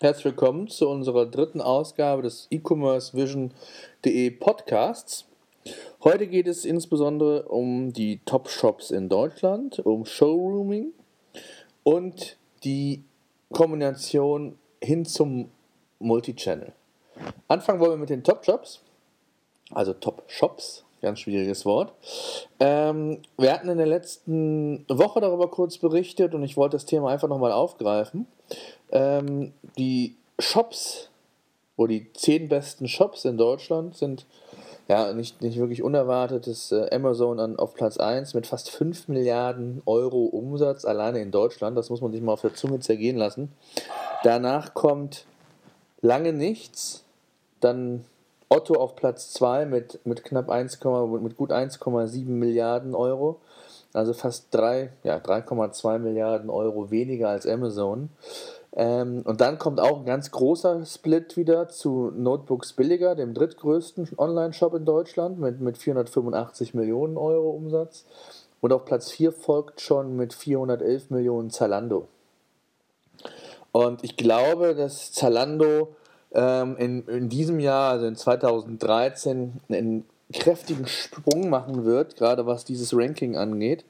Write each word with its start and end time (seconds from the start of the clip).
Herzlich 0.00 0.24
willkommen 0.24 0.66
zu 0.66 0.88
unserer 0.88 1.24
dritten 1.24 1.60
Ausgabe 1.60 2.22
des 2.22 2.48
E-Commerce 2.50 3.16
Vision.de 3.16 4.28
Podcasts. 4.32 5.24
Heute 6.02 6.26
geht 6.26 6.48
es 6.48 6.64
insbesondere 6.64 7.44
um 7.44 7.92
die 7.92 8.18
Top-Shops 8.26 8.90
in 8.90 9.08
Deutschland, 9.08 9.78
um 9.78 10.04
Showrooming 10.04 10.92
und 11.84 12.36
die 12.64 13.04
Kombination 13.52 14.58
hin 14.82 15.04
zum 15.04 15.52
Multichannel. 16.00 16.72
Anfangen 17.46 17.78
wollen 17.78 17.92
wir 17.92 17.98
mit 17.98 18.10
den 18.10 18.24
Top-Shops, 18.24 18.80
also 19.70 19.92
Top-Shops, 19.92 20.84
ganz 21.02 21.20
schwieriges 21.20 21.64
Wort. 21.64 21.92
Ähm, 22.58 23.22
wir 23.38 23.52
hatten 23.52 23.68
in 23.68 23.78
der 23.78 23.86
letzten 23.86 24.84
Woche 24.88 25.20
darüber 25.20 25.48
kurz 25.48 25.78
berichtet 25.78 26.34
und 26.34 26.42
ich 26.42 26.56
wollte 26.56 26.74
das 26.74 26.84
Thema 26.84 27.10
einfach 27.10 27.28
nochmal 27.28 27.52
aufgreifen. 27.52 28.26
Ähm, 28.90 29.52
die 29.76 30.16
Shops, 30.38 31.10
wo 31.76 31.86
die 31.86 32.12
zehn 32.12 32.48
besten 32.48 32.88
Shops 32.88 33.24
in 33.24 33.36
Deutschland 33.36 33.96
sind, 33.96 34.26
ja, 34.86 35.12
nicht, 35.14 35.40
nicht 35.40 35.58
wirklich 35.58 35.82
unerwartet, 35.82 36.46
ist 36.46 36.72
äh, 36.72 36.90
Amazon 36.92 37.40
an, 37.40 37.58
auf 37.58 37.74
Platz 37.74 37.96
1 37.96 38.34
mit 38.34 38.46
fast 38.46 38.70
5 38.70 39.08
Milliarden 39.08 39.80
Euro 39.86 40.24
Umsatz 40.26 40.84
alleine 40.84 41.20
in 41.20 41.30
Deutschland. 41.30 41.76
Das 41.76 41.88
muss 41.88 42.02
man 42.02 42.12
sich 42.12 42.20
mal 42.20 42.32
auf 42.32 42.42
der 42.42 42.54
Zunge 42.54 42.80
zergehen 42.80 43.16
lassen. 43.16 43.50
Danach 44.22 44.74
kommt 44.74 45.24
lange 46.02 46.34
nichts, 46.34 47.04
dann 47.60 48.04
Otto 48.50 48.74
auf 48.74 48.94
Platz 48.94 49.32
2 49.32 49.64
mit, 49.64 50.04
mit 50.04 50.22
knapp 50.22 50.50
1, 50.50 50.78
mit 51.20 51.36
gut 51.36 51.50
1,7 51.50 52.28
Milliarden 52.28 52.94
Euro. 52.94 53.40
Also 53.94 54.12
fast 54.12 54.48
3, 54.50 54.90
ja, 55.02 55.16
3,2 55.16 55.98
Milliarden 55.98 56.50
Euro 56.50 56.90
weniger 56.90 57.30
als 57.30 57.46
Amazon. 57.46 58.10
Ähm, 58.76 59.22
und 59.24 59.40
dann 59.40 59.58
kommt 59.58 59.78
auch 59.78 60.00
ein 60.00 60.04
ganz 60.04 60.32
großer 60.32 60.84
Split 60.84 61.36
wieder 61.36 61.68
zu 61.68 62.10
Notebooks 62.14 62.72
Billiger, 62.72 63.14
dem 63.14 63.32
drittgrößten 63.32 64.08
Online-Shop 64.18 64.74
in 64.74 64.84
Deutschland 64.84 65.38
mit, 65.38 65.60
mit 65.60 65.78
485 65.78 66.74
Millionen 66.74 67.16
Euro 67.16 67.50
Umsatz. 67.50 68.04
Und 68.60 68.72
auf 68.72 68.84
Platz 68.84 69.10
4 69.12 69.30
folgt 69.30 69.80
schon 69.80 70.16
mit 70.16 70.34
411 70.34 71.10
Millionen 71.10 71.50
Zalando. 71.50 72.08
Und 73.70 74.02
ich 74.02 74.16
glaube, 74.16 74.74
dass 74.74 75.12
Zalando 75.12 75.94
ähm, 76.32 76.76
in, 76.76 77.06
in 77.06 77.28
diesem 77.28 77.60
Jahr, 77.60 77.92
also 77.92 78.06
in 78.06 78.16
2013, 78.16 79.60
einen 79.68 80.04
kräftigen 80.34 80.86
Sprung 80.86 81.48
machen 81.48 81.84
wird, 81.84 82.16
gerade 82.16 82.46
was 82.46 82.64
dieses 82.64 82.94
Ranking 82.94 83.36
angeht. 83.36 83.84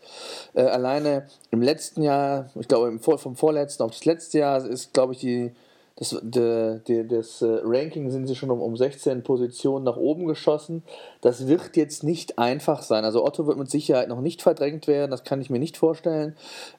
Äh, 0.54 0.62
alleine 0.62 1.26
im 1.50 1.62
letzten 1.62 2.02
Jahr, 2.02 2.50
ich 2.54 2.68
glaube 2.68 2.88
im 2.88 3.00
Vor 3.00 3.18
vom 3.18 3.36
vorletzten 3.36 3.82
auf 3.82 3.92
das 3.92 4.04
letzte 4.04 4.38
Jahr 4.38 4.64
ist, 4.64 4.92
glaube 4.92 5.14
ich, 5.14 5.20
die, 5.20 5.52
das, 5.96 6.16
de, 6.22 6.80
de, 6.80 7.06
das 7.06 7.40
äh, 7.42 7.60
Ranking 7.62 8.10
sind 8.10 8.26
sie 8.26 8.34
schon 8.34 8.50
um, 8.50 8.60
um 8.60 8.76
16 8.76 9.22
Positionen 9.22 9.84
nach 9.84 9.96
oben 9.96 10.26
geschossen. 10.26 10.82
Das 11.20 11.46
wird 11.46 11.76
jetzt 11.76 12.02
nicht 12.02 12.38
einfach 12.38 12.82
sein. 12.82 13.04
Also 13.04 13.24
Otto 13.24 13.46
wird 13.46 13.58
mit 13.58 13.70
Sicherheit 13.70 14.08
noch 14.08 14.20
nicht 14.20 14.42
verdrängt 14.42 14.86
werden, 14.86 15.10
das 15.10 15.24
kann 15.24 15.40
ich 15.40 15.50
mir 15.50 15.60
nicht 15.60 15.76
vorstellen. 15.76 16.36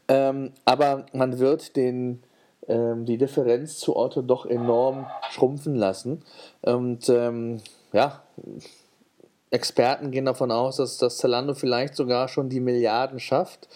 Ähm, 0.07 0.51
aber 0.65 1.05
man 1.13 1.39
wird 1.39 1.75
den, 1.75 2.23
ähm, 2.67 3.05
die 3.05 3.17
Differenz 3.17 3.79
zu 3.79 3.95
Otto 3.95 4.21
doch 4.21 4.45
enorm 4.45 5.07
schrumpfen 5.31 5.75
lassen. 5.75 6.21
Und 6.61 7.07
ähm, 7.09 7.61
ja, 7.93 8.21
Experten 9.55 10.11
gehen 10.11 10.25
davon 10.25 10.51
aus, 10.51 10.75
dass 10.75 10.97
das 10.97 11.17
Zalando 11.17 11.53
vielleicht 11.53 11.95
sogar 11.95 12.27
schon 12.27 12.49
die 12.49 12.59
Milliarden 12.59 13.19
schafft. 13.19 13.69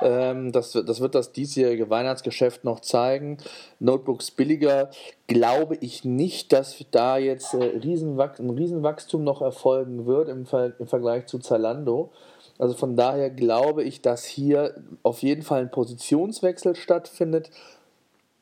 Ähm, 0.00 0.52
das, 0.52 0.72
das 0.72 1.00
wird 1.00 1.14
das 1.16 1.32
diesjährige 1.32 1.90
Weihnachtsgeschäft 1.90 2.64
noch 2.64 2.80
zeigen. 2.80 3.38
Notebooks 3.80 4.30
billiger 4.30 4.90
glaube 5.26 5.76
ich 5.80 6.04
nicht, 6.04 6.52
dass 6.52 6.76
da 6.92 7.18
jetzt 7.18 7.54
äh, 7.54 7.64
Riesenwach 7.64 8.38
ein 8.38 8.50
Riesenwachstum 8.50 9.24
noch 9.24 9.42
erfolgen 9.42 10.06
wird 10.06 10.28
im, 10.28 10.46
Ver 10.46 10.72
im 10.78 10.86
Vergleich 10.86 11.26
zu 11.26 11.40
Zalando. 11.40 12.12
Also 12.58 12.74
von 12.74 12.96
daher 12.96 13.28
glaube 13.28 13.82
ich, 13.82 14.00
dass 14.00 14.24
hier 14.24 14.74
auf 15.02 15.22
jeden 15.22 15.42
Fall 15.42 15.62
ein 15.62 15.70
Positionswechsel 15.70 16.76
stattfindet. 16.76 17.50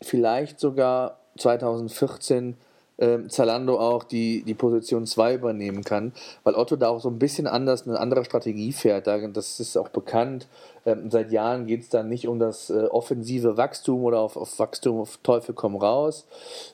Vielleicht 0.02 0.60
sogar 0.60 1.18
2014 1.38 2.56
ähm, 2.98 3.28
Zalando 3.28 3.78
auch 3.78 4.04
die, 4.04 4.42
die 4.44 4.54
Position 4.54 5.06
2 5.06 5.34
übernehmen 5.34 5.84
kann, 5.84 6.12
weil 6.44 6.54
Otto 6.54 6.76
da 6.76 6.88
auch 6.88 7.00
so 7.00 7.08
ein 7.08 7.18
bisschen 7.18 7.46
anders 7.46 7.86
eine 7.86 7.98
andere 7.98 8.24
Strategie 8.24 8.72
fährt. 8.72 9.06
Das 9.06 9.60
ist 9.60 9.76
auch 9.76 9.88
bekannt. 9.88 10.46
Ähm, 10.86 11.10
seit 11.10 11.32
Jahren 11.32 11.66
geht 11.66 11.82
es 11.82 11.88
da 11.88 12.02
nicht 12.02 12.28
um 12.28 12.38
das 12.38 12.70
äh, 12.70 12.84
offensive 12.84 13.56
Wachstum 13.56 14.04
oder 14.04 14.20
auf, 14.20 14.36
auf 14.36 14.58
Wachstum 14.58 15.00
auf 15.00 15.18
Teufel 15.22 15.54
komm 15.54 15.76
raus, 15.76 16.26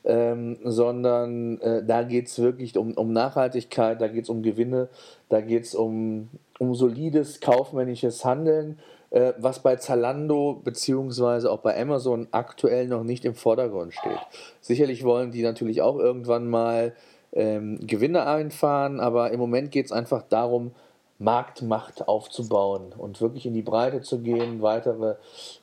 ähm, 0.04 0.58
sondern 0.64 1.60
äh, 1.60 1.84
da 1.84 2.02
geht 2.02 2.26
es 2.26 2.38
wirklich 2.38 2.76
um, 2.76 2.92
um 2.94 3.12
Nachhaltigkeit, 3.12 4.00
da 4.00 4.08
geht 4.08 4.24
es 4.24 4.30
um 4.30 4.42
Gewinne, 4.42 4.88
da 5.28 5.40
geht 5.40 5.64
es 5.64 5.74
um, 5.74 6.28
um 6.58 6.74
solides 6.74 7.40
kaufmännisches 7.40 8.24
Handeln 8.24 8.78
äh, 9.10 9.32
was 9.38 9.60
bei 9.60 9.76
Zalando 9.76 10.60
bzw. 10.64 11.48
auch 11.48 11.60
bei 11.60 11.80
Amazon 11.80 12.28
aktuell 12.30 12.86
noch 12.86 13.02
nicht 13.02 13.24
im 13.24 13.34
Vordergrund 13.34 13.94
steht. 13.94 14.18
Sicherlich 14.60 15.04
wollen 15.04 15.30
die 15.32 15.42
natürlich 15.42 15.82
auch 15.82 15.98
irgendwann 15.98 16.48
mal 16.48 16.94
ähm, 17.32 17.78
Gewinne 17.86 18.26
einfahren, 18.26 19.00
aber 19.00 19.30
im 19.30 19.40
Moment 19.40 19.70
geht 19.70 19.86
es 19.86 19.92
einfach 19.92 20.22
darum, 20.22 20.72
Marktmacht 21.18 22.08
aufzubauen 22.08 22.94
und 22.96 23.20
wirklich 23.20 23.44
in 23.44 23.52
die 23.52 23.62
Breite 23.62 24.00
zu 24.00 24.20
gehen, 24.20 24.62
weitere 24.62 25.16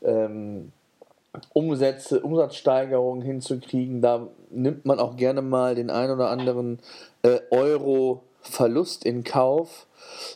ähm, 0.03 0.71
Umsätze, 1.53 2.21
Umsatzsteigerungen 2.21 3.23
hinzukriegen. 3.23 4.01
Da 4.01 4.27
nimmt 4.51 4.85
man 4.85 4.99
auch 4.99 5.15
gerne 5.17 5.41
mal 5.41 5.75
den 5.75 5.89
ein 5.89 6.11
oder 6.11 6.29
anderen 6.29 6.79
äh, 7.23 7.39
Euro 7.49 8.21
Verlust 8.49 9.05
in 9.05 9.23
Kauf. 9.23 9.87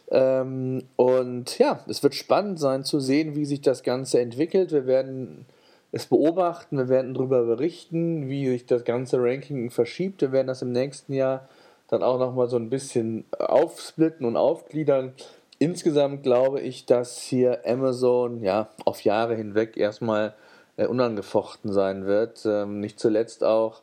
Ähm, 0.10 0.84
und 0.96 1.58
ja, 1.58 1.80
es 1.88 2.04
wird 2.04 2.16
spannend 2.16 2.60
sein 2.60 2.84
zu 2.84 3.00
sehen, 3.00 3.36
wie 3.36 3.46
sich 3.46 3.62
das 3.62 3.84
Ganze 3.84 4.20
entwickelt. 4.20 4.72
Wir 4.72 4.86
werden 4.86 5.46
es 5.92 6.06
beobachten, 6.06 6.78
wir 6.78 6.90
werden 6.90 7.14
darüber 7.14 7.44
berichten, 7.44 8.30
wie 8.30 8.48
sich 8.48 8.66
das 8.66 8.84
ganze 8.84 9.22
Ranking 9.22 9.72
verschiebt. 9.72 10.22
Wir 10.22 10.32
werden 10.32 10.48
das 10.48 10.62
im 10.62 10.72
nächsten 10.72 11.14
Jahr 11.14 11.50
dann 11.90 12.04
auch 12.04 12.18
nochmal 12.18 12.48
so 12.48 12.58
ein 12.58 12.70
bisschen 12.70 13.26
aufsplitten 13.38 14.26
und 14.26 14.38
aufgliedern. 14.38 15.14
Insgesamt 15.60 16.24
glaube 16.24 16.62
ich, 16.62 16.86
dass 16.86 17.20
hier 17.22 17.62
Amazon 17.66 18.42
ja 18.42 18.70
auf 18.86 19.02
Jahre 19.02 19.36
hinweg 19.36 19.78
erstmal 19.78 20.34
äh, 20.78 20.88
unangefochten 20.88 21.74
sein 21.74 22.06
wird. 22.06 22.46
Ähm, 22.46 22.80
nicht 22.80 23.00
zuletzt 23.00 23.44
auch 23.44 23.82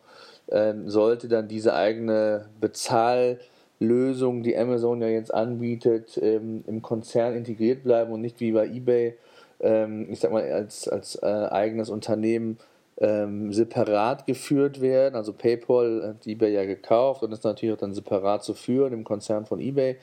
ähm, 0.50 0.88
sollte 0.88 1.28
dann 1.28 1.48
diese 1.48 1.74
eigene 1.74 2.48
Bezahl- 2.60 3.38
Lösungen, 3.80 4.42
die 4.42 4.56
Amazon 4.56 5.00
ja 5.00 5.08
jetzt 5.08 5.32
anbietet, 5.32 6.18
ähm, 6.20 6.64
im 6.66 6.82
Konzern 6.82 7.34
integriert 7.34 7.84
bleiben 7.84 8.12
und 8.12 8.20
nicht 8.20 8.40
wie 8.40 8.52
bei 8.52 8.66
eBay, 8.66 9.14
ähm, 9.60 10.08
ich 10.10 10.20
sag 10.20 10.32
mal, 10.32 10.50
als, 10.50 10.88
als 10.88 11.16
äh, 11.22 11.26
eigenes 11.26 11.90
Unternehmen 11.90 12.58
ähm, 13.00 13.52
separat 13.52 14.26
geführt 14.26 14.80
werden. 14.80 15.14
Also 15.14 15.32
PayPal 15.32 16.02
hat 16.08 16.26
eBay 16.26 16.52
ja 16.52 16.64
gekauft 16.64 17.22
und 17.22 17.32
ist 17.32 17.44
natürlich 17.44 17.74
auch 17.74 17.80
dann 17.80 17.94
separat 17.94 18.42
zu 18.42 18.54
führen 18.54 18.92
im 18.92 19.04
Konzern 19.04 19.46
von 19.46 19.60
eBay. 19.60 19.96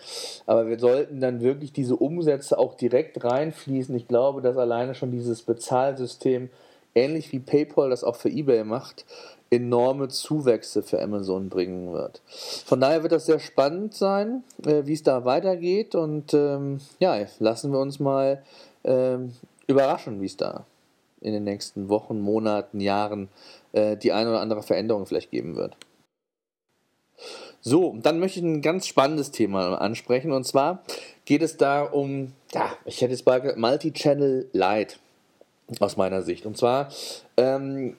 Aber 0.46 0.68
wir 0.68 0.80
sollten 0.80 1.20
dann 1.20 1.42
wirklich 1.42 1.74
diese 1.74 1.96
Umsätze 1.96 2.58
auch 2.58 2.76
direkt 2.76 3.24
reinfließen. 3.24 3.96
Ich 3.96 4.08
glaube, 4.08 4.42
dass 4.42 4.58
alleine 4.58 4.96
schon 4.96 5.12
dieses 5.12 5.42
Bezahlsystem, 5.42 6.50
ähnlich 6.96 7.32
wie 7.32 7.40
PayPal 7.40 7.90
das 7.90 8.04
auch 8.04 8.16
für 8.16 8.30
eBay 8.30 8.64
macht, 8.64 9.06
enorme 9.52 10.08
Zuwächse 10.08 10.82
für 10.82 11.02
Amazon 11.02 11.50
bringen 11.50 11.94
wird. 11.94 12.22
Von 12.66 12.82
daher 12.82 13.04
wird 13.04 13.12
das 13.12 13.26
sehr 13.26 13.40
spannend 13.40 13.94
sein, 13.94 14.44
äh, 14.66 14.86
wie 14.86 14.94
es 14.94 15.04
da 15.04 15.26
weitergeht 15.26 15.94
und 15.94 16.34
ähm, 16.34 16.80
ja, 17.00 17.18
lassen 17.40 17.72
wir 17.72 17.80
uns 17.80 18.00
mal 18.00 18.44
ähm, 18.84 19.34
überraschen, 19.68 20.22
wie 20.22 20.26
es 20.26 20.38
da 20.38 20.66
in 21.22 21.34
den 21.34 21.44
nächsten 21.44 21.90
Wochen, 21.90 22.20
Monaten, 22.22 22.80
Jahren 22.80 23.30
äh, 23.74 23.98
die 23.98 24.12
eine 24.12 24.30
oder 24.30 24.42
andere 24.42 24.64
Veränderung 24.64 25.06
vielleicht 25.06 25.32
geben 25.32 25.56
wird. 25.56 25.76
So, 27.62 27.96
dann 28.02 28.20
möchte 28.20 28.40
ich 28.40 28.46
ein 28.46 28.62
ganz 28.62 28.86
spannendes 28.88 29.32
Thema 29.32 29.82
ansprechen 29.82 30.32
und 30.32 30.46
zwar 30.46 30.84
geht 31.26 31.42
es 31.42 31.58
da 31.58 31.84
um, 31.84 32.34
ja, 32.54 32.74
ich 32.86 33.02
hätte 33.02 33.14
jetzt 33.14 33.26
mal 33.26 33.56
Multi-Channel 33.56 34.50
Light 34.54 35.00
aus 35.80 35.98
meiner 35.98 36.22
Sicht. 36.22 36.46
Und 36.46 36.58
zwar 36.58 36.90
ähm, 37.38 37.96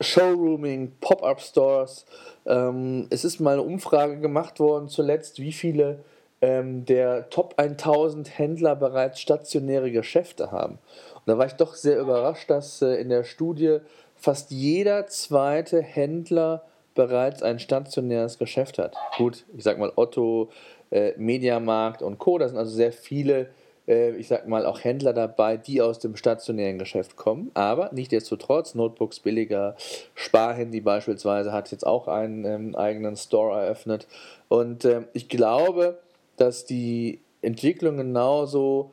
Showrooming, 0.00 0.92
Pop-up-Stores. 1.00 2.06
Ähm, 2.46 3.06
es 3.10 3.24
ist 3.24 3.40
mal 3.40 3.54
eine 3.54 3.62
Umfrage 3.62 4.18
gemacht 4.18 4.60
worden 4.60 4.88
zuletzt, 4.88 5.40
wie 5.40 5.52
viele 5.52 6.00
ähm, 6.40 6.84
der 6.84 7.30
Top 7.30 7.54
1000 7.56 8.38
Händler 8.38 8.76
bereits 8.76 9.20
stationäre 9.20 9.90
Geschäfte 9.90 10.52
haben. 10.52 10.78
Und 11.14 11.22
da 11.26 11.38
war 11.38 11.46
ich 11.46 11.54
doch 11.54 11.74
sehr 11.74 11.98
überrascht, 11.98 12.50
dass 12.50 12.82
äh, 12.82 12.94
in 12.96 13.08
der 13.08 13.24
Studie 13.24 13.78
fast 14.16 14.50
jeder 14.50 15.06
zweite 15.06 15.80
Händler 15.80 16.64
bereits 16.94 17.42
ein 17.42 17.58
stationäres 17.58 18.38
Geschäft 18.38 18.78
hat. 18.78 18.94
Gut, 19.16 19.44
ich 19.56 19.64
sag 19.64 19.78
mal 19.78 19.92
Otto, 19.96 20.50
äh, 20.90 21.12
Mediamarkt 21.16 22.02
und 22.02 22.18
Co. 22.18 22.38
Das 22.38 22.50
sind 22.50 22.58
also 22.58 22.74
sehr 22.74 22.92
viele 22.92 23.40
äh, 23.40 23.46
ich 23.86 24.28
sag 24.28 24.48
mal, 24.48 24.64
auch 24.66 24.82
Händler 24.82 25.12
dabei, 25.12 25.56
die 25.56 25.82
aus 25.82 25.98
dem 25.98 26.16
stationären 26.16 26.78
Geschäft 26.78 27.16
kommen. 27.16 27.50
Aber 27.54 27.90
nichtsdestotrotz, 27.92 28.74
Notebooks 28.74 29.20
billiger, 29.20 29.76
Sparhandy 30.14 30.80
beispielsweise 30.80 31.52
hat 31.52 31.70
jetzt 31.70 31.86
auch 31.86 32.08
einen 32.08 32.44
ähm, 32.44 32.76
eigenen 32.76 33.16
Store 33.16 33.60
eröffnet. 33.60 34.06
Und 34.48 34.84
äh, 34.84 35.02
ich 35.12 35.28
glaube, 35.28 35.98
dass 36.36 36.64
die 36.64 37.20
Entwicklung 37.42 37.98
genauso 37.98 38.92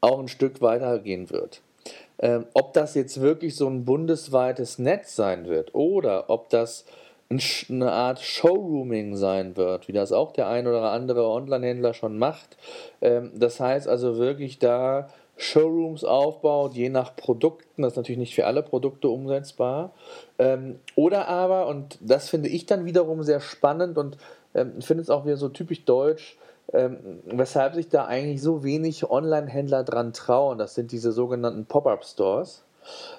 auch 0.00 0.20
ein 0.20 0.28
Stück 0.28 0.62
weitergehen 0.62 1.30
wird. 1.30 1.62
Ähm, 2.18 2.46
ob 2.54 2.72
das 2.74 2.94
jetzt 2.94 3.20
wirklich 3.20 3.56
so 3.56 3.66
ein 3.66 3.84
bundesweites 3.84 4.78
Netz 4.78 5.16
sein 5.16 5.46
wird 5.46 5.74
oder 5.74 6.28
ob 6.28 6.50
das 6.50 6.84
eine 7.30 7.92
Art 7.92 8.18
Showrooming 8.20 9.14
sein 9.14 9.56
wird, 9.56 9.86
wie 9.86 9.92
das 9.92 10.10
auch 10.10 10.32
der 10.32 10.48
ein 10.48 10.66
oder 10.66 10.90
andere 10.90 11.28
Online-Händler 11.28 11.94
schon 11.94 12.18
macht. 12.18 12.56
Ähm, 13.00 13.30
das 13.36 13.60
heißt 13.60 13.86
also 13.86 14.18
wirklich 14.18 14.58
da 14.58 15.08
Showrooms 15.36 16.02
aufbaut, 16.02 16.74
je 16.74 16.88
nach 16.88 17.14
Produkten, 17.14 17.82
das 17.82 17.92
ist 17.92 17.96
natürlich 17.96 18.18
nicht 18.18 18.34
für 18.34 18.46
alle 18.46 18.64
Produkte 18.64 19.08
umsetzbar. 19.08 19.92
Ähm, 20.40 20.80
oder 20.96 21.28
aber, 21.28 21.68
und 21.68 21.98
das 22.00 22.28
finde 22.28 22.48
ich 22.48 22.66
dann 22.66 22.84
wiederum 22.84 23.22
sehr 23.22 23.40
spannend 23.40 23.96
und 23.96 24.16
ähm, 24.54 24.82
finde 24.82 25.02
es 25.02 25.10
auch 25.10 25.24
wieder 25.24 25.36
so 25.36 25.48
typisch 25.48 25.84
deutsch, 25.84 26.36
weshalb 27.24 27.74
sich 27.74 27.88
da 27.88 28.04
eigentlich 28.04 28.40
so 28.40 28.62
wenig 28.62 29.10
Online-Händler 29.10 29.82
dran 29.82 30.12
trauen, 30.12 30.56
das 30.56 30.76
sind 30.76 30.92
diese 30.92 31.10
sogenannten 31.10 31.64
Pop-up-Stores. 31.64 32.62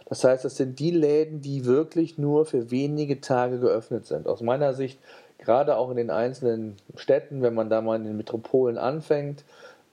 Das 0.06 0.24
heißt, 0.24 0.46
das 0.46 0.58
sind 0.58 0.80
die 0.80 0.92
Läden, 0.92 1.42
die 1.42 1.66
wirklich 1.66 2.18
nur 2.18 2.46
für 2.46 2.72
wenige 2.72 3.22
Tage 3.22 3.60
geöffnet 3.60 4.06
sind. 4.06 4.28
Aus 4.28 4.42
meiner 4.42 4.74
Sicht, 4.74 5.00
gerade 5.38 5.78
auch 5.78 5.90
in 5.90 5.98
den 5.98 6.10
einzelnen 6.10 6.78
Städten, 6.96 7.42
wenn 7.42 7.54
man 7.54 7.70
da 7.70 7.82
mal 7.82 7.96
in 7.96 8.04
den 8.04 8.18
Metropolen 8.18 8.78
anfängt, 8.78 9.44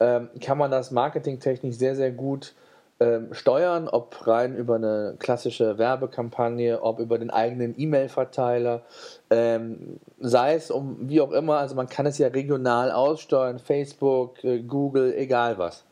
ähm, 0.00 0.28
kann 0.40 0.58
man 0.58 0.70
das 0.70 0.90
marketingtechnisch 0.90 1.76
sehr, 1.76 1.96
sehr 1.96 2.10
gut 2.10 2.54
ähm, 3.00 3.32
steuern, 3.32 3.88
ob 3.88 4.26
rein 4.26 4.56
über 4.56 4.74
eine 4.74 5.14
klassische 5.18 5.78
Werbekampagne, 5.78 6.82
ob 6.82 6.98
über 6.98 7.18
den 7.18 7.30
eigenen 7.30 7.74
E-Mail-Verteiler, 7.78 8.82
ähm, 9.30 10.00
sei 10.18 10.54
es 10.54 10.70
um 10.70 11.08
wie 11.08 11.20
auch 11.20 11.30
immer, 11.30 11.58
also 11.58 11.76
man 11.76 11.88
kann 11.88 12.06
es 12.06 12.18
ja 12.18 12.28
regional 12.28 12.90
aussteuern, 12.90 13.60
Facebook, 13.60 14.42
äh, 14.42 14.62
Google, 14.62 15.14
egal 15.16 15.58
was. 15.58 15.84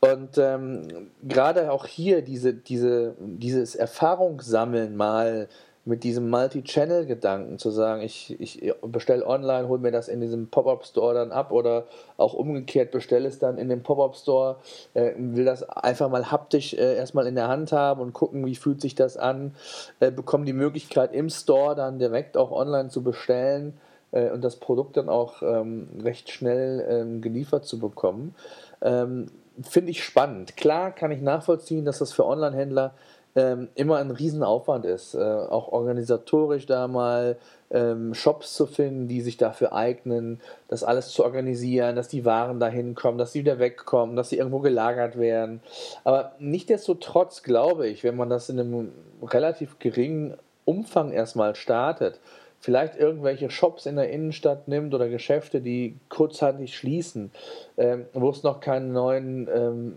Und 0.00 0.38
ähm, 0.38 1.10
gerade 1.22 1.72
auch 1.72 1.86
hier 1.86 2.22
diese, 2.22 2.54
diese, 2.54 3.14
dieses 3.18 3.74
Erfahrungssammeln 3.74 4.96
mal 4.96 5.48
mit 5.88 6.04
diesem 6.04 6.28
Multi-Channel-Gedanken 6.28 7.58
zu 7.58 7.70
sagen, 7.70 8.02
ich, 8.02 8.38
ich 8.38 8.72
bestelle 8.82 9.26
online, 9.26 9.68
hole 9.68 9.80
mir 9.80 9.90
das 9.90 10.08
in 10.08 10.20
diesem 10.20 10.48
Pop-Up-Store 10.48 11.14
dann 11.14 11.32
ab 11.32 11.50
oder 11.50 11.86
auch 12.18 12.34
umgekehrt 12.34 12.90
bestelle 12.90 13.26
es 13.26 13.38
dann 13.38 13.56
in 13.56 13.70
dem 13.70 13.82
Pop-Up-Store, 13.82 14.56
äh, 14.92 15.12
will 15.16 15.46
das 15.46 15.62
einfach 15.68 16.10
mal 16.10 16.30
haptisch 16.30 16.74
äh, 16.74 16.96
erstmal 16.96 17.26
in 17.26 17.34
der 17.34 17.48
Hand 17.48 17.72
haben 17.72 18.02
und 18.02 18.12
gucken, 18.12 18.44
wie 18.44 18.54
fühlt 18.54 18.82
sich 18.82 18.94
das 18.94 19.16
an, 19.16 19.54
äh, 20.00 20.10
bekommen 20.10 20.44
die 20.44 20.52
Möglichkeit 20.52 21.14
im 21.14 21.30
Store 21.30 21.74
dann 21.74 21.98
direkt 21.98 22.36
auch 22.36 22.52
online 22.52 22.90
zu 22.90 23.02
bestellen 23.02 23.78
äh, 24.12 24.30
und 24.30 24.42
das 24.42 24.56
Produkt 24.56 24.96
dann 24.96 25.08
auch 25.08 25.42
ähm, 25.42 25.88
recht 26.02 26.30
schnell 26.30 26.86
ähm, 26.88 27.20
geliefert 27.20 27.64
zu 27.64 27.78
bekommen. 27.78 28.34
Ähm, 28.82 29.26
Finde 29.62 29.90
ich 29.90 30.04
spannend. 30.04 30.56
Klar 30.56 30.92
kann 30.92 31.10
ich 31.10 31.20
nachvollziehen, 31.20 31.84
dass 31.84 31.98
das 31.98 32.12
für 32.12 32.24
Online-Händler 32.24 32.94
ähm, 33.34 33.68
immer 33.74 33.98
ein 33.98 34.10
Riesenaufwand 34.10 34.84
ist, 34.84 35.14
äh, 35.14 35.18
auch 35.18 35.68
organisatorisch 35.68 36.66
da 36.66 36.88
mal 36.88 37.36
ähm, 37.70 38.14
Shops 38.14 38.54
zu 38.54 38.66
finden, 38.66 39.08
die 39.08 39.20
sich 39.20 39.36
dafür 39.36 39.72
eignen, 39.72 40.40
das 40.68 40.82
alles 40.82 41.08
zu 41.08 41.24
organisieren, 41.24 41.96
dass 41.96 42.08
die 42.08 42.24
Waren 42.24 42.58
dahin 42.58 42.94
kommen, 42.94 43.18
dass 43.18 43.32
sie 43.32 43.40
wieder 43.40 43.58
wegkommen, 43.58 44.16
dass 44.16 44.30
sie 44.30 44.38
irgendwo 44.38 44.60
gelagert 44.60 45.18
werden. 45.18 45.60
Aber 46.04 46.32
nichtdestotrotz 46.38 47.42
glaube 47.42 47.86
ich, 47.86 48.04
wenn 48.04 48.16
man 48.16 48.30
das 48.30 48.48
in 48.48 48.58
einem 48.58 48.92
relativ 49.22 49.78
geringen 49.78 50.34
Umfang 50.64 51.12
erstmal 51.12 51.54
startet, 51.54 52.20
vielleicht 52.60 52.96
irgendwelche 52.96 53.50
Shops 53.50 53.86
in 53.86 53.96
der 53.96 54.10
Innenstadt 54.10 54.68
nimmt 54.68 54.94
oder 54.94 55.08
Geschäfte, 55.08 55.60
die 55.60 55.96
kurzzeitig 56.08 56.76
schließen, 56.76 57.30
ähm, 57.76 58.06
wo 58.12 58.30
es 58.30 58.42
noch 58.42 58.60
keinen 58.60 58.92
neuen 58.92 59.48
ähm, 59.54 59.96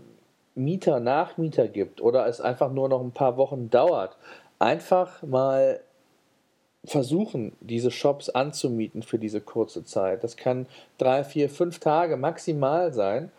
Mieter, 0.54 1.00
Nachmieter 1.00 1.68
gibt 1.68 2.00
oder 2.00 2.26
es 2.26 2.40
einfach 2.40 2.70
nur 2.72 2.88
noch 2.88 3.00
ein 3.00 3.12
paar 3.12 3.36
Wochen 3.36 3.70
dauert, 3.70 4.16
einfach 4.58 5.22
mal 5.22 5.80
versuchen, 6.84 7.52
diese 7.60 7.90
Shops 7.90 8.28
anzumieten 8.28 9.02
für 9.02 9.18
diese 9.18 9.40
kurze 9.40 9.84
Zeit. 9.84 10.24
Das 10.24 10.36
kann 10.36 10.66
drei, 10.98 11.24
vier, 11.24 11.48
fünf 11.48 11.78
Tage 11.78 12.16
maximal 12.16 12.92
sein. 12.92 13.30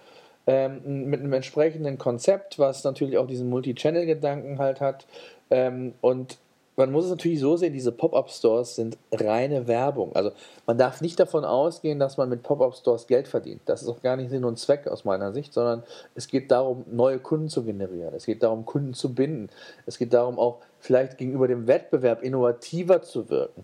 Ähm, 0.45 1.09
mit 1.09 1.21
einem 1.21 1.31
entsprechenden 1.31 1.97
Konzept, 1.97 2.59
was 2.59 2.83
natürlich 2.83 3.17
auch 3.17 3.27
diesen 3.27 3.49
Multi-Channel-Gedanken 3.49 4.59
halt 4.59 4.81
hat. 4.81 5.05
Ähm, 5.49 5.93
und 6.01 6.37
man 6.75 6.91
muss 6.91 7.05
es 7.05 7.11
natürlich 7.11 7.39
so 7.39 7.55
sehen, 7.55 7.73
diese 7.73 7.91
Pop-up-Stores 7.91 8.75
sind 8.75 8.97
reine 9.11 9.67
Werbung. 9.67 10.15
Also 10.15 10.31
man 10.65 10.77
darf 10.77 11.01
nicht 11.01 11.19
davon 11.19 11.45
ausgehen, 11.45 11.99
dass 11.99 12.17
man 12.17 12.29
mit 12.29 12.43
Pop-up-Stores 12.43 13.07
Geld 13.07 13.27
verdient. 13.27 13.61
Das 13.65 13.81
ist 13.81 13.89
auch 13.89 14.01
gar 14.01 14.17
nicht 14.17 14.29
Sinn 14.29 14.43
und 14.43 14.57
Zweck 14.57 14.87
aus 14.87 15.05
meiner 15.05 15.33
Sicht, 15.33 15.53
sondern 15.53 15.83
es 16.15 16.27
geht 16.27 16.51
darum, 16.51 16.83
neue 16.91 17.19
Kunden 17.19 17.49
zu 17.49 17.63
generieren. 17.63 18.13
Es 18.15 18.25
geht 18.25 18.43
darum, 18.43 18.65
Kunden 18.65 18.93
zu 18.93 19.13
binden. 19.13 19.49
Es 19.85 19.97
geht 19.97 20.13
darum, 20.13 20.39
auch 20.39 20.57
vielleicht 20.79 21.17
gegenüber 21.17 21.47
dem 21.47 21.67
Wettbewerb 21.67 22.23
innovativer 22.23 23.01
zu 23.01 23.29
wirken 23.29 23.63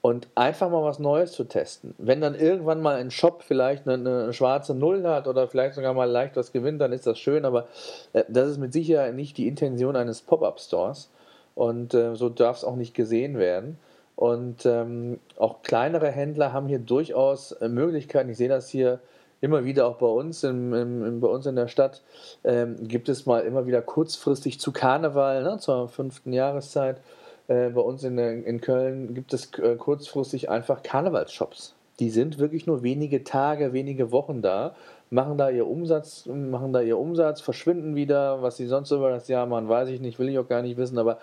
und 0.00 0.28
einfach 0.34 0.70
mal 0.70 0.84
was 0.84 0.98
Neues 0.98 1.32
zu 1.32 1.44
testen. 1.44 1.94
Wenn 1.98 2.20
dann 2.20 2.34
irgendwann 2.34 2.80
mal 2.80 2.96
ein 2.96 3.10
Shop 3.10 3.42
vielleicht 3.42 3.88
eine, 3.88 4.22
eine, 4.22 4.32
schwarze 4.32 4.74
Null 4.74 5.04
hat 5.04 5.26
oder 5.26 5.48
vielleicht 5.48 5.74
sogar 5.74 5.94
mal 5.94 6.08
leicht 6.08 6.36
was 6.36 6.52
gewinnt, 6.52 6.80
dann 6.80 6.92
ist 6.92 7.06
das 7.06 7.18
schön, 7.18 7.44
aber 7.44 7.66
äh, 8.12 8.24
das 8.28 8.50
ist 8.50 8.58
mit 8.58 8.72
Sicherheit 8.72 9.14
nicht 9.14 9.36
die 9.36 9.48
Intention 9.48 9.96
eines 9.96 10.22
Pop-up-Stores 10.22 11.10
und 11.56 11.94
äh, 11.94 12.14
so 12.14 12.28
darf 12.28 12.58
es 12.58 12.64
auch 12.64 12.76
nicht 12.76 12.94
gesehen 12.94 13.36
werden. 13.38 13.78
Und 14.14 14.64
ähm, 14.64 15.18
auch 15.36 15.62
kleinere 15.62 16.10
Händler 16.10 16.52
haben 16.52 16.68
hier 16.68 16.78
durchaus 16.78 17.52
äh, 17.52 17.68
Möglichkeiten. 17.68 18.30
Ich 18.30 18.36
sehe 18.36 18.48
das 18.48 18.68
hier 18.68 19.00
immer 19.40 19.64
wieder 19.64 19.86
auch 19.86 19.96
bei 19.96 20.06
uns, 20.06 20.44
im, 20.44 20.72
im, 20.72 21.20
bei 21.20 21.28
uns 21.28 21.46
in 21.46 21.56
der 21.56 21.68
Stadt, 21.68 22.02
ähm, 22.44 22.76
gibt 22.88 23.08
es 23.08 23.26
mal 23.26 23.40
immer 23.40 23.66
wieder 23.66 23.82
kurzfristig 23.82 24.60
zu 24.60 24.72
Karneval, 24.72 25.42
ne, 25.42 25.58
zur 25.58 25.88
fünften 25.88 26.32
Jahreszeit. 26.32 27.00
Äh, 27.48 27.70
bei 27.70 27.80
uns 27.80 28.04
in, 28.04 28.18
in 28.18 28.60
Köln 28.60 29.14
gibt 29.14 29.32
es 29.32 29.52
äh, 29.58 29.76
kurzfristig 29.76 30.50
einfach 30.50 30.82
Karnevalsshops. 30.82 31.75
Die 31.98 32.10
sind 32.10 32.38
wirklich 32.38 32.66
nur 32.66 32.82
wenige 32.82 33.24
Tage, 33.24 33.72
wenige 33.72 34.12
Wochen 34.12 34.42
da 34.42 34.74
machen 35.10 35.38
da 35.38 35.50
ihr 35.50 35.66
Umsatz, 35.66 36.26
machen 36.26 36.72
da 36.72 36.80
ihr 36.80 36.98
Umsatz, 36.98 37.40
verschwinden 37.40 37.94
wieder, 37.94 38.42
was 38.42 38.56
sie 38.56 38.66
sonst 38.66 38.90
über 38.90 39.10
das 39.10 39.28
Jahr 39.28 39.46
machen, 39.46 39.68
weiß 39.68 39.88
ich 39.88 40.00
nicht, 40.00 40.18
will 40.18 40.28
ich 40.28 40.38
auch 40.38 40.48
gar 40.48 40.62
nicht 40.62 40.76
wissen, 40.76 40.98
aber 40.98 41.18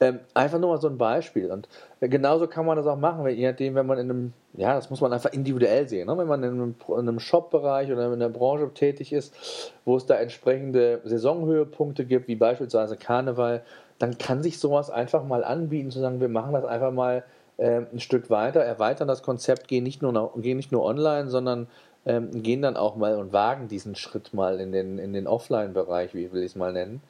ähm, 0.00 0.18
einfach 0.34 0.58
nur 0.58 0.70
mal 0.70 0.80
so 0.80 0.88
ein 0.88 0.98
Beispiel. 0.98 1.50
Und 1.50 1.68
äh, 2.00 2.08
genauso 2.08 2.48
kann 2.48 2.66
man 2.66 2.76
das 2.76 2.86
auch 2.86 2.96
machen, 2.96 3.26
je 3.28 3.48
nachdem, 3.48 3.74
wenn 3.76 3.86
man 3.86 3.98
in 3.98 4.10
einem, 4.10 4.32
ja, 4.54 4.74
das 4.74 4.90
muss 4.90 5.00
man 5.00 5.12
einfach 5.12 5.32
individuell 5.32 5.88
sehen, 5.88 6.08
ne? 6.08 6.18
wenn 6.18 6.26
man 6.26 6.42
in 6.42 6.50
einem, 6.50 6.74
in 6.88 6.94
einem 6.94 7.20
Shop-Bereich 7.20 7.92
oder 7.92 8.12
in 8.12 8.18
der 8.18 8.28
Branche 8.28 8.68
tätig 8.74 9.12
ist, 9.12 9.72
wo 9.84 9.96
es 9.96 10.06
da 10.06 10.16
entsprechende 10.16 11.00
Saisonhöhepunkte 11.04 12.04
gibt, 12.06 12.26
wie 12.26 12.36
beispielsweise 12.36 12.96
Karneval, 12.96 13.62
dann 14.00 14.18
kann 14.18 14.42
sich 14.42 14.58
sowas 14.58 14.90
einfach 14.90 15.24
mal 15.24 15.44
anbieten, 15.44 15.90
zu 15.90 16.00
sagen, 16.00 16.20
wir 16.20 16.28
machen 16.28 16.52
das 16.52 16.64
einfach 16.64 16.92
mal 16.92 17.24
äh, 17.58 17.82
ein 17.92 18.00
Stück 18.00 18.30
weiter, 18.30 18.60
erweitern 18.60 19.08
das 19.08 19.22
Konzept, 19.22 19.68
gehen 19.68 19.84
nicht 19.84 20.02
nur, 20.02 20.32
gehen 20.36 20.56
nicht 20.56 20.72
nur 20.72 20.84
online, 20.84 21.28
sondern 21.28 21.66
ähm, 22.06 22.42
gehen 22.42 22.62
dann 22.62 22.76
auch 22.76 22.96
mal 22.96 23.16
und 23.16 23.32
wagen 23.32 23.68
diesen 23.68 23.94
Schritt 23.94 24.32
mal 24.32 24.60
in 24.60 24.72
den, 24.72 24.98
in 24.98 25.12
den 25.12 25.26
Offline-Bereich, 25.26 26.14
wie 26.14 26.32
will 26.32 26.42
ich 26.42 26.52
es 26.52 26.56
mal 26.56 26.72
nennen. 26.72 27.02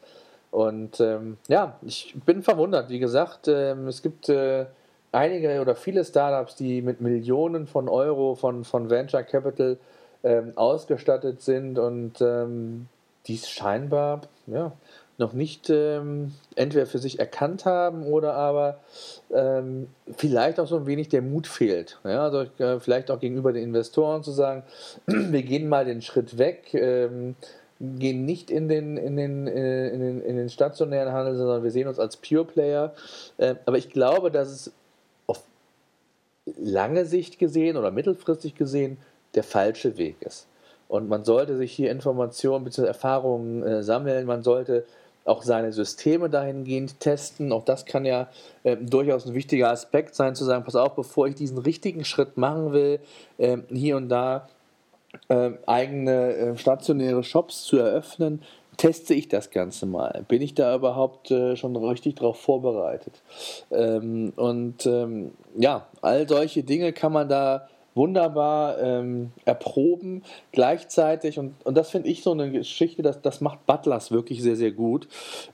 Und 0.50 1.00
ähm, 1.00 1.36
ja, 1.46 1.76
ich 1.82 2.14
bin 2.26 2.42
verwundert. 2.42 2.88
Wie 2.88 2.98
gesagt, 2.98 3.48
ähm, 3.48 3.86
es 3.86 4.02
gibt 4.02 4.28
äh, 4.28 4.66
einige 5.12 5.60
oder 5.60 5.76
viele 5.76 6.04
Startups, 6.04 6.56
die 6.56 6.82
mit 6.82 7.00
Millionen 7.00 7.66
von 7.66 7.88
Euro 7.88 8.34
von, 8.34 8.64
von 8.64 8.90
Venture 8.90 9.22
Capital 9.22 9.76
ähm, 10.24 10.52
ausgestattet 10.56 11.42
sind 11.42 11.78
und 11.78 12.20
ähm, 12.20 12.88
dies 13.26 13.48
scheinbar 13.48 14.22
ja, 14.46 14.72
noch 15.18 15.32
nicht 15.32 15.68
ähm, 15.68 16.32
entweder 16.54 16.86
für 16.86 16.98
sich 16.98 17.18
erkannt 17.18 17.64
haben 17.64 18.04
oder 18.04 18.34
aber 18.34 18.78
ähm, 19.34 19.88
vielleicht 20.16 20.60
auch 20.60 20.68
so 20.68 20.76
ein 20.76 20.86
wenig 20.86 21.08
der 21.08 21.22
Mut 21.22 21.48
fehlt. 21.48 21.98
Ja, 22.04 22.22
also 22.22 22.44
äh, 22.58 22.78
vielleicht 22.78 23.10
auch 23.10 23.18
gegenüber 23.18 23.52
den 23.52 23.64
Investoren 23.64 24.22
zu 24.22 24.30
sagen, 24.30 24.62
wir 25.06 25.42
gehen 25.42 25.68
mal 25.68 25.84
den 25.84 26.02
Schritt 26.02 26.38
weg, 26.38 26.72
ähm, 26.72 27.34
gehen 27.80 28.24
nicht 28.24 28.50
in 28.50 28.68
den, 28.68 28.96
in, 28.96 29.16
den, 29.16 29.48
äh, 29.48 29.88
in, 29.88 30.00
den, 30.00 30.22
in 30.22 30.36
den 30.36 30.48
stationären 30.48 31.12
Handel, 31.12 31.36
sondern 31.36 31.64
wir 31.64 31.72
sehen 31.72 31.88
uns 31.88 31.98
als 31.98 32.16
Pure 32.16 32.44
Player. 32.44 32.94
Äh, 33.38 33.56
aber 33.66 33.76
ich 33.76 33.90
glaube, 33.90 34.30
dass 34.30 34.48
es 34.48 34.72
auf 35.26 35.42
lange 36.56 37.06
Sicht 37.06 37.40
gesehen 37.40 37.76
oder 37.76 37.90
mittelfristig 37.90 38.54
gesehen 38.54 38.98
der 39.34 39.42
falsche 39.42 39.98
Weg 39.98 40.22
ist. 40.22 40.46
Und 40.88 41.08
man 41.08 41.24
sollte 41.24 41.56
sich 41.56 41.72
hier 41.72 41.90
Informationen 41.90 42.64
bzw. 42.64 42.86
Erfahrungen 42.86 43.62
äh, 43.62 43.82
sammeln. 43.82 44.26
Man 44.26 44.42
sollte 44.42 44.84
auch 45.24 45.42
seine 45.42 45.72
Systeme 45.72 46.30
dahingehend 46.30 47.00
testen. 47.00 47.52
Auch 47.52 47.64
das 47.64 47.84
kann 47.84 48.04
ja 48.04 48.28
äh, 48.62 48.76
durchaus 48.76 49.26
ein 49.26 49.34
wichtiger 49.34 49.70
Aspekt 49.70 50.14
sein, 50.14 50.34
zu 50.34 50.44
sagen, 50.44 50.64
pass 50.64 50.76
auf, 50.76 50.94
bevor 50.94 51.26
ich 51.26 51.34
diesen 51.34 51.58
richtigen 51.58 52.04
Schritt 52.04 52.36
machen 52.36 52.72
will, 52.72 53.00
äh, 53.36 53.58
hier 53.70 53.96
und 53.96 54.08
da 54.08 54.48
äh, 55.28 55.50
eigene 55.66 56.34
äh, 56.34 56.56
stationäre 56.56 57.22
Shops 57.22 57.64
zu 57.64 57.78
eröffnen, 57.78 58.42
teste 58.76 59.12
ich 59.12 59.28
das 59.28 59.50
Ganze 59.50 59.86
mal. 59.86 60.24
Bin 60.28 60.40
ich 60.40 60.54
da 60.54 60.74
überhaupt 60.74 61.30
äh, 61.30 61.56
schon 61.56 61.76
richtig 61.76 62.16
darauf 62.16 62.40
vorbereitet? 62.40 63.22
Ähm, 63.70 64.32
und 64.36 64.86
ähm, 64.86 65.32
ja, 65.56 65.86
all 66.00 66.28
solche 66.28 66.62
Dinge 66.62 66.92
kann 66.92 67.12
man 67.12 67.28
da 67.28 67.68
wunderbar 67.98 68.78
ähm, 68.78 69.32
erproben 69.44 70.22
gleichzeitig. 70.52 71.38
Und, 71.38 71.54
und 71.64 71.76
das 71.76 71.90
finde 71.90 72.08
ich 72.08 72.22
so 72.22 72.32
eine 72.32 72.50
Geschichte, 72.50 73.02
das, 73.02 73.20
das 73.20 73.42
macht 73.42 73.66
Butlers 73.66 74.10
wirklich 74.10 74.42
sehr, 74.42 74.56
sehr 74.56 74.72
gut. 74.72 75.06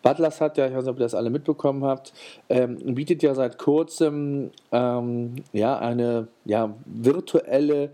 Butlers 0.03 0.41
hat 0.41 0.57
ja, 0.57 0.69
ich 0.69 0.75
weiß 0.75 0.85
nicht, 0.85 0.93
ob 0.93 0.99
ihr 0.99 1.05
das 1.05 1.17
alle 1.17 1.31
mitbekommen 1.31 1.85
habt, 1.85 2.13
ähm, 2.49 2.95
bietet 2.95 3.25
ja 3.25 3.35
seit 3.35 3.59
kurzem 3.59 4.53
ähm, 4.71 5.35
ja, 5.53 5.77
eine 5.79 6.29
ja, 6.45 6.73
virtuelle 6.85 7.91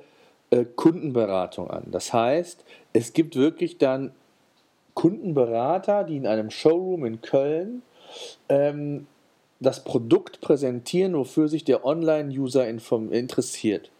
äh, 0.50 0.64
Kundenberatung 0.64 1.70
an. 1.70 1.84
Das 1.90 2.12
heißt, 2.12 2.62
es 2.92 3.14
gibt 3.14 3.36
wirklich 3.36 3.78
dann 3.78 4.12
Kundenberater, 4.94 6.04
die 6.04 6.16
in 6.16 6.26
einem 6.26 6.50
Showroom 6.50 7.06
in 7.06 7.20
Köln 7.22 7.82
ähm, 8.48 9.06
das 9.60 9.84
Produkt 9.84 10.40
präsentieren, 10.40 11.14
wofür 11.14 11.48
sich 11.48 11.64
der 11.64 11.84
Online-User 11.84 12.66
interessiert. 12.68 13.90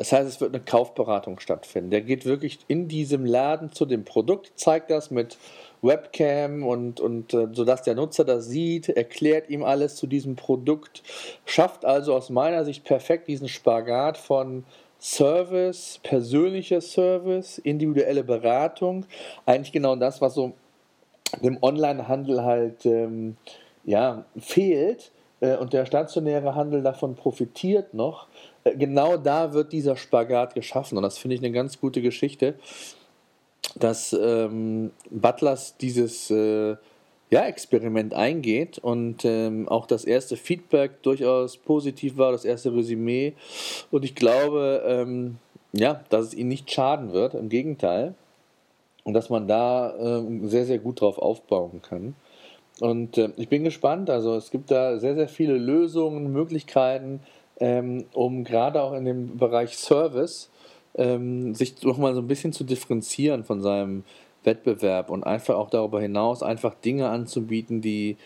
Das 0.00 0.12
heißt, 0.12 0.26
es 0.26 0.40
wird 0.40 0.54
eine 0.54 0.64
Kaufberatung 0.64 1.40
stattfinden. 1.40 1.90
Der 1.90 2.00
geht 2.00 2.24
wirklich 2.24 2.60
in 2.68 2.88
diesem 2.88 3.26
Laden 3.26 3.70
zu 3.70 3.84
dem 3.84 4.06
Produkt, 4.06 4.50
zeigt 4.54 4.90
das 4.90 5.10
mit 5.10 5.36
Webcam 5.82 6.66
und, 6.66 7.00
und 7.00 7.34
äh, 7.34 7.48
sodass 7.52 7.82
der 7.82 7.96
Nutzer 7.96 8.24
das 8.24 8.46
sieht, 8.46 8.88
erklärt 8.88 9.50
ihm 9.50 9.62
alles 9.62 9.96
zu 9.96 10.06
diesem 10.06 10.36
Produkt, 10.36 11.02
schafft 11.44 11.84
also 11.84 12.14
aus 12.14 12.30
meiner 12.30 12.64
Sicht 12.64 12.84
perfekt 12.84 13.28
diesen 13.28 13.46
Spagat 13.46 14.16
von 14.16 14.64
Service, 14.98 16.00
persönlicher 16.02 16.80
Service, 16.80 17.58
individuelle 17.58 18.24
Beratung, 18.24 19.04
eigentlich 19.44 19.72
genau 19.72 19.96
das, 19.96 20.22
was 20.22 20.32
so 20.32 20.54
dem 21.42 21.58
Onlinehandel 21.60 22.42
halt 22.42 22.86
ähm, 22.86 23.36
ja, 23.84 24.24
fehlt 24.38 25.12
und 25.40 25.72
der 25.72 25.86
stationäre 25.86 26.54
Handel 26.54 26.82
davon 26.82 27.14
profitiert 27.14 27.94
noch 27.94 28.26
äh, 28.64 28.76
genau 28.76 29.16
da 29.16 29.52
wird 29.52 29.72
dieser 29.72 29.96
Spagat 29.96 30.54
geschaffen. 30.54 30.96
Und 30.96 31.02
das 31.02 31.18
finde 31.18 31.36
ich 31.36 31.42
eine 31.42 31.52
ganz 31.52 31.80
gute 31.80 32.02
Geschichte, 32.02 32.54
dass 33.76 34.12
ähm, 34.12 34.90
Butlers 35.10 35.76
dieses 35.76 36.30
äh, 36.30 36.76
ja, 37.30 37.46
Experiment 37.46 38.12
eingeht 38.12 38.78
und 38.78 39.24
ähm, 39.24 39.68
auch 39.68 39.86
das 39.86 40.04
erste 40.04 40.36
Feedback 40.36 41.02
durchaus 41.02 41.56
positiv 41.56 42.16
war, 42.16 42.32
das 42.32 42.44
erste 42.44 42.74
Resümee. 42.74 43.34
Und 43.90 44.04
ich 44.04 44.14
glaube, 44.14 44.82
ähm, 44.84 45.38
ja, 45.72 46.02
dass 46.08 46.26
es 46.26 46.34
ihnen 46.34 46.48
nicht 46.48 46.70
schaden 46.70 47.12
wird, 47.12 47.34
im 47.34 47.48
Gegenteil. 47.48 48.14
Und 49.02 49.14
dass 49.14 49.30
man 49.30 49.48
da 49.48 49.94
ähm, 49.98 50.48
sehr, 50.48 50.66
sehr 50.66 50.78
gut 50.78 51.00
drauf 51.00 51.18
aufbauen 51.18 51.80
kann. 51.80 52.14
Und 52.80 53.18
äh, 53.18 53.30
ich 53.36 53.48
bin 53.48 53.64
gespannt. 53.64 54.10
Also 54.10 54.34
es 54.36 54.50
gibt 54.50 54.70
da 54.70 54.98
sehr, 54.98 55.14
sehr 55.14 55.28
viele 55.28 55.56
Lösungen, 55.56 56.32
Möglichkeiten, 56.32 57.20
ähm, 57.58 58.06
um 58.12 58.44
gerade 58.44 58.82
auch 58.82 58.92
in 58.94 59.04
dem 59.04 59.36
Bereich 59.36 59.76
Service 59.76 60.50
ähm, 60.94 61.54
sich 61.54 61.82
nochmal 61.82 62.14
so 62.14 62.20
ein 62.20 62.26
bisschen 62.26 62.52
zu 62.52 62.64
differenzieren 62.64 63.44
von 63.44 63.60
seinem 63.60 64.04
Wettbewerb 64.42 65.10
und 65.10 65.24
einfach 65.24 65.56
auch 65.56 65.70
darüber 65.70 66.00
hinaus 66.00 66.42
einfach 66.42 66.74
Dinge 66.74 67.10
anzubieten, 67.10 67.80
die 67.80 68.16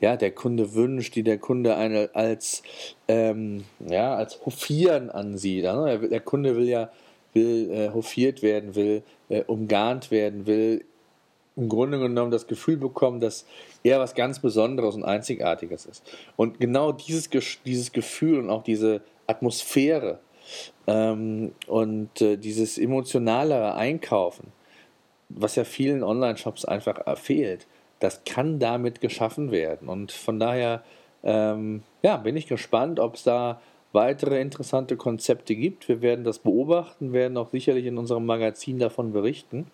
ja, 0.00 0.16
der 0.16 0.32
Kunde 0.32 0.74
wünscht, 0.74 1.14
die 1.14 1.22
der 1.22 1.38
Kunde 1.38 1.76
eine 1.76 2.10
als, 2.14 2.62
ähm, 3.06 3.64
ja, 3.86 4.14
als 4.14 4.44
hofieren 4.44 5.10
ansieht. 5.10 5.66
Also 5.66 6.06
der 6.08 6.20
Kunde 6.20 6.56
will 6.56 6.68
ja 6.68 6.90
will 7.32 7.70
äh, 7.70 7.90
hofiert 7.90 8.42
werden, 8.42 8.74
will 8.74 9.02
äh, 9.28 9.42
umgarnt 9.44 10.10
werden, 10.10 10.46
will 10.46 10.84
im 11.56 11.68
Grunde 11.68 11.98
genommen 11.98 12.30
das 12.30 12.46
Gefühl 12.46 12.76
bekommen, 12.76 13.20
dass 13.20 13.46
er 13.82 13.98
was 14.00 14.14
ganz 14.14 14.38
Besonderes 14.40 14.94
und 14.94 15.04
Einzigartiges 15.04 15.86
ist. 15.86 16.02
Und 16.36 16.60
genau 16.60 16.92
dieses, 16.92 17.28
dieses 17.64 17.92
Gefühl 17.92 18.38
und 18.38 18.50
auch 18.50 18.62
diese 18.62 19.02
Atmosphäre 19.26 20.20
ähm, 20.86 21.52
und 21.66 22.20
äh, 22.20 22.36
dieses 22.36 22.78
emotionalere 22.78 23.74
Einkaufen, 23.74 24.52
was 25.28 25.56
ja 25.56 25.64
vielen 25.64 26.02
Online-Shops 26.02 26.64
einfach 26.64 27.16
fehlt, 27.18 27.66
das 28.00 28.24
kann 28.24 28.58
damit 28.58 29.00
geschaffen 29.00 29.50
werden. 29.50 29.88
Und 29.88 30.12
von 30.12 30.40
daher 30.40 30.82
ähm, 31.22 31.82
ja, 32.02 32.16
bin 32.16 32.36
ich 32.36 32.46
gespannt, 32.46 32.98
ob 32.98 33.14
es 33.14 33.22
da 33.22 33.60
weitere 33.92 34.40
interessante 34.40 34.96
Konzepte 34.96 35.54
gibt. 35.54 35.88
Wir 35.88 36.00
werden 36.00 36.24
das 36.24 36.38
beobachten, 36.38 37.12
werden 37.12 37.36
auch 37.36 37.50
sicherlich 37.50 37.86
in 37.86 37.98
unserem 37.98 38.24
Magazin 38.24 38.78
davon 38.78 39.12
berichten. 39.12 39.70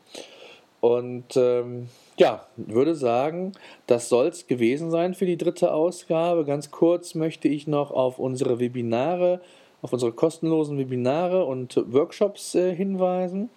Und 0.80 1.36
ähm, 1.36 1.88
ja, 2.18 2.46
würde 2.56 2.94
sagen, 2.94 3.52
das 3.86 4.08
soll 4.08 4.28
es 4.28 4.46
gewesen 4.46 4.90
sein 4.90 5.14
für 5.14 5.26
die 5.26 5.36
dritte 5.36 5.72
Ausgabe. 5.72 6.44
Ganz 6.44 6.70
kurz 6.70 7.14
möchte 7.14 7.48
ich 7.48 7.66
noch 7.66 7.90
auf 7.90 8.18
unsere 8.18 8.60
Webinare, 8.60 9.40
auf 9.82 9.92
unsere 9.92 10.12
kostenlosen 10.12 10.78
Webinare 10.78 11.44
und 11.44 11.76
Workshops 11.92 12.54
äh, 12.54 12.74
hinweisen. 12.74 13.50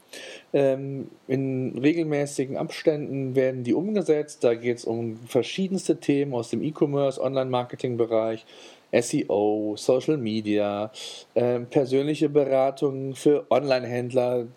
Ähm, 0.54 1.10
in 1.28 1.78
regelmäßigen 1.78 2.58
Abständen 2.58 3.36
werden 3.36 3.64
die 3.64 3.74
umgesetzt. 3.74 4.44
Da 4.44 4.56
geht 4.56 4.78
es 4.78 4.86
um 4.86 5.18
verschiedenste 5.28 6.00
Themen 6.00 6.34
aus 6.34 6.50
dem 6.50 6.62
E-Commerce, 6.62 7.22
Online-Marketing-Bereich. 7.22 8.46
SEO, 8.92 9.76
Social 9.78 10.18
Media, 10.18 10.92
äh, 11.36 11.60
persönliche 11.60 12.28
Beratungen 12.28 13.14
für 13.14 13.46
Online-Händler, 13.52 14.48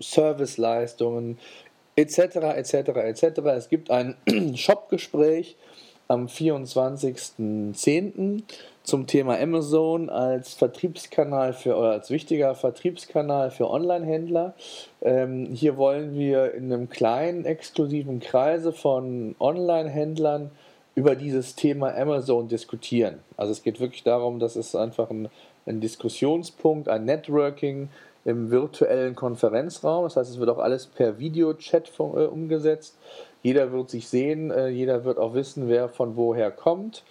Serviceleistungen, 0.00 1.38
etc., 1.96 2.36
etc., 2.56 2.74
etc. 2.74 3.24
Es 3.56 3.68
gibt 3.68 3.90
ein 3.90 4.14
Shop-Gespräch 4.56 5.56
am 6.08 6.26
24.10. 6.26 8.42
zum 8.82 9.06
Thema 9.06 9.38
Amazon 9.38 10.10
als 10.10 10.54
Vertriebskanal 10.54 11.52
für 11.52 11.76
oder 11.76 11.92
als 11.92 12.10
wichtiger 12.10 12.54
Vertriebskanal 12.54 13.50
für 13.50 13.70
Online-Händler. 13.70 14.54
Ähm, 15.00 15.48
hier 15.52 15.76
wollen 15.76 16.14
wir 16.14 16.54
in 16.54 16.72
einem 16.72 16.90
kleinen 16.90 17.44
exklusiven 17.44 18.20
Kreise 18.20 18.72
von 18.72 19.36
Online-Händlern 19.38 20.50
über 20.94 21.16
dieses 21.16 21.54
Thema 21.54 21.94
Amazon 21.94 22.48
diskutieren. 22.48 23.20
Also 23.36 23.52
es 23.52 23.62
geht 23.62 23.80
wirklich 23.80 24.02
darum, 24.02 24.38
dass 24.38 24.56
es 24.56 24.74
einfach 24.74 25.10
ein, 25.10 25.28
ein 25.64 25.80
Diskussionspunkt, 25.80 26.88
ein 26.88 27.06
Networking 27.06 27.88
im 28.24 28.50
virtuellen 28.50 29.14
Konferenzraum. 29.14 30.04
Das 30.04 30.16
heißt, 30.16 30.30
es 30.30 30.38
wird 30.38 30.50
auch 30.50 30.58
alles 30.58 30.86
per 30.86 31.18
Videochat 31.18 31.90
äh, 31.98 32.02
umgesetzt. 32.02 32.96
Jeder 33.42 33.72
wird 33.72 33.90
sich 33.90 34.08
sehen, 34.08 34.50
äh, 34.50 34.68
jeder 34.68 35.04
wird 35.04 35.18
auch 35.18 35.34
wissen, 35.34 35.68
wer 35.68 35.88
von 35.88 36.16
woher 36.16 36.50
kommt. 36.50 37.02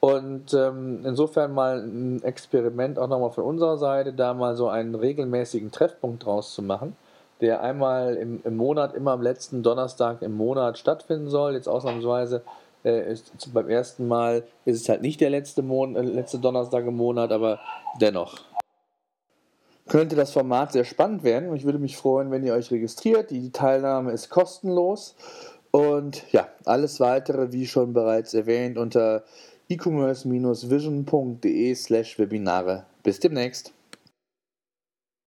Und 0.00 0.52
ähm, 0.52 1.00
insofern 1.04 1.54
mal 1.54 1.78
ein 1.78 2.22
Experiment 2.22 2.98
auch 2.98 3.08
nochmal 3.08 3.30
von 3.30 3.44
unserer 3.44 3.78
Seite, 3.78 4.12
da 4.12 4.34
mal 4.34 4.54
so 4.54 4.68
einen 4.68 4.94
regelmäßigen 4.94 5.72
Treffpunkt 5.72 6.26
draus 6.26 6.54
zu 6.54 6.62
machen, 6.62 6.96
der 7.40 7.62
einmal 7.62 8.14
im, 8.16 8.40
im 8.44 8.56
Monat, 8.56 8.94
immer 8.94 9.12
am 9.12 9.22
letzten 9.22 9.62
Donnerstag 9.62 10.22
im 10.22 10.36
Monat 10.36 10.78
stattfinden 10.78 11.30
soll. 11.30 11.54
Jetzt 11.54 11.68
ausnahmsweise 11.68 12.42
äh, 12.84 13.12
ist, 13.12 13.52
beim 13.54 13.68
ersten 13.68 14.06
Mal 14.06 14.44
ist 14.64 14.82
es 14.82 14.88
halt 14.88 15.02
nicht 15.02 15.20
der 15.20 15.30
letzte, 15.30 15.62
Mon 15.62 15.96
äh, 15.96 16.02
letzte 16.02 16.38
Donnerstag 16.38 16.86
im 16.86 16.96
Monat, 16.96 17.32
aber 17.32 17.58
dennoch 18.00 18.38
könnte 19.88 20.16
das 20.16 20.32
Format 20.32 20.72
sehr 20.72 20.84
spannend 20.84 21.22
werden. 21.22 21.54
Ich 21.54 21.64
würde 21.64 21.78
mich 21.78 21.96
freuen, 21.96 22.30
wenn 22.30 22.44
ihr 22.44 22.52
euch 22.54 22.70
registriert. 22.70 23.30
Die 23.30 23.52
Teilnahme 23.52 24.12
ist 24.12 24.28
kostenlos. 24.30 25.14
Und 25.70 26.24
ja, 26.32 26.48
alles 26.64 27.00
weitere, 27.00 27.52
wie 27.52 27.66
schon 27.66 27.92
bereits 27.92 28.32
erwähnt, 28.34 28.78
unter 28.78 29.24
e-commerce-vision.de 29.68 31.74
slash 31.74 32.18
Webinare. 32.18 32.86
Bis 33.02 33.20
demnächst. 33.20 33.75